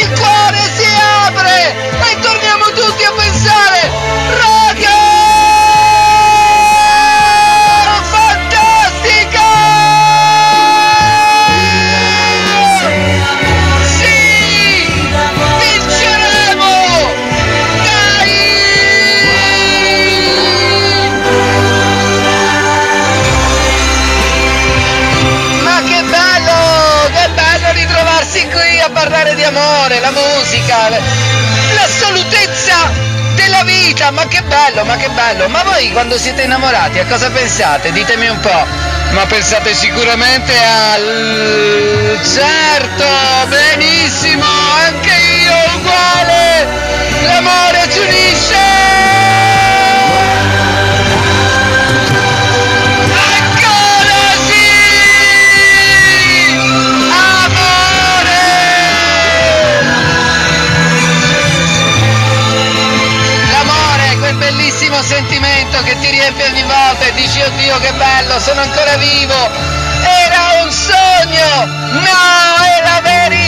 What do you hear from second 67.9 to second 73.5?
bello, sono ancora vivo! Era un sogno! No, è la verità!